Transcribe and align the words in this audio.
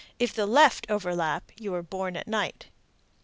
If 0.17 0.33
the 0.33 0.47
left 0.47 0.87
overlap, 0.89 1.51
you 1.59 1.73
were 1.73 1.83
born 1.83 2.17
at 2.17 2.27
night. 2.27 2.65